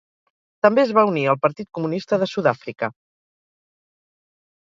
També 0.65 0.81
es 0.83 0.93
va 0.99 1.03
unir 1.09 1.25
al 1.33 1.37
Partit 1.43 1.69
Comunista 1.79 2.19
de 2.23 2.29
Sud-àfrica. 2.31 2.91